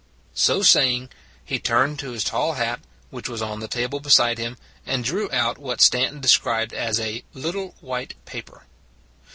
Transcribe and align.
So 0.33 0.63
saying, 0.63 1.09
he 1.45 1.59
turned 1.59 1.99
to 1.99 2.09
his 2.09 2.23
tall 2.23 2.53
hat, 2.53 2.79
which 3.11 3.29
was 3.29 3.39
on 3.43 3.59
the 3.59 3.67
table 3.67 3.99
beside 3.99 4.39
him, 4.39 4.57
and 4.83 5.03
drew 5.03 5.31
out 5.31 5.59
what 5.59 5.79
Stanton 5.79 6.19
described 6.19 6.73
as 6.73 6.99
a" 6.99 7.23
lit 7.35 7.53
tle 7.53 7.75
white 7.81 8.15
paper." 8.25 8.63